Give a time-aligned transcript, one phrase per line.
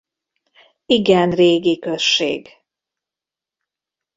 [0.85, 2.49] Igen régi község.